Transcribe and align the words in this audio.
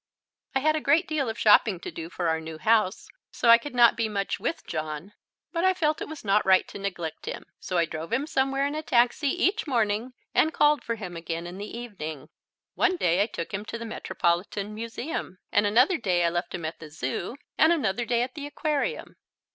I 0.55 0.61
had 0.61 0.75
a 0.75 0.81
great 0.81 1.07
deal 1.07 1.29
of 1.29 1.37
shopping 1.37 1.79
to 1.81 1.91
do 1.91 2.09
for 2.09 2.27
our 2.27 2.41
new 2.41 2.57
house, 2.57 3.07
so 3.31 3.49
I 3.51 3.59
could 3.59 3.75
not 3.75 3.95
be 3.95 4.09
much 4.09 4.39
with 4.39 4.65
John, 4.65 5.13
but 5.51 5.63
I 5.63 5.75
felt 5.75 6.01
it 6.01 6.07
was 6.07 6.25
not 6.25 6.43
right 6.43 6.67
to 6.69 6.79
neglect 6.79 7.27
him, 7.27 7.45
so 7.59 7.77
I 7.77 7.85
drove 7.85 8.11
him 8.11 8.25
somewhere 8.25 8.65
in 8.65 8.73
a 8.73 8.81
taxi 8.81 9.27
each 9.27 9.67
morning 9.67 10.13
and 10.33 10.51
called 10.55 10.83
for 10.83 10.95
him 10.95 11.15
again 11.15 11.45
in 11.45 11.59
the 11.59 11.77
evening. 11.77 12.29
One 12.73 12.97
day 12.97 13.21
I 13.21 13.27
took 13.27 13.53
him 13.53 13.63
to 13.65 13.77
the 13.77 13.85
Metropolitan 13.85 14.73
Museum, 14.73 15.37
and 15.51 15.67
another 15.67 15.99
day 15.99 16.23
I 16.23 16.29
left 16.29 16.55
him 16.55 16.65
at 16.65 16.79
the 16.79 16.89
Zoo, 16.89 17.35
and 17.59 17.71
another 17.71 18.03
day 18.05 18.23
at 18.23 18.33
the 18.33 18.47
aquarium. 18.47 19.17